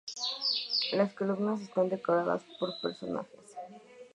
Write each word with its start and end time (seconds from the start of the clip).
Las 0.93 1.13
columnas 1.13 1.61
están 1.61 1.87
decoradas 1.87 2.41
por 2.57 2.71
personajes. 2.81 3.55